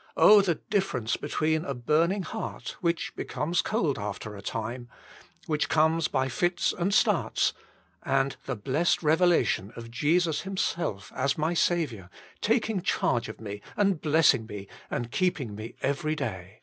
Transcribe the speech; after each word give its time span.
"Oh, 0.16 0.40
the 0.40 0.56
difference 0.56 1.16
be 1.16 1.28
tween 1.28 1.64
a 1.64 1.72
burning 1.72 2.22
heart, 2.24 2.74
which 2.80 3.14
becomes 3.14 3.62
cold 3.62 4.00
after 4.00 4.34
a 4.34 4.42
time, 4.42 4.88
which 5.46 5.68
comes 5.68 6.08
by 6.08 6.28
fits 6.28 6.74
and 6.76 6.92
starts, 6.92 7.52
and 8.02 8.34
the 8.46 8.56
blessed 8.56 9.04
revelation 9.04 9.72
of 9.76 9.92
Jesus 9.92 10.40
Himself 10.40 11.12
as 11.14 11.38
my 11.38 11.54
Saviour, 11.54 12.10
taking 12.40 12.82
charge 12.82 13.28
of 13.28 13.40
me 13.40 13.62
and 13.76 14.00
blessing 14.00 14.46
me 14.46 14.66
and 14.90 15.12
keeping 15.12 15.54
me 15.54 15.76
every 15.82 16.16
day! 16.16 16.62